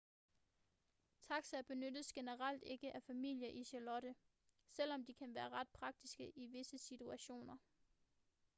[1.21, 4.15] taxaer benyttes generelt ikke af familier i charlotte
[4.69, 7.57] selvom de kan være ret praktiske i visse situationer